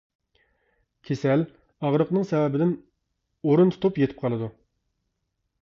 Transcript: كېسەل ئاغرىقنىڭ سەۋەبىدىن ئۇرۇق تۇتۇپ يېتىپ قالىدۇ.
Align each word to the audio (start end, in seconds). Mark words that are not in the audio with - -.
كېسەل 1.09 1.43
ئاغرىقنىڭ 1.83 2.25
سەۋەبىدىن 2.31 2.73
ئۇرۇق 2.79 3.73
تۇتۇپ 3.77 4.03
يېتىپ 4.05 4.25
قالىدۇ. 4.27 4.51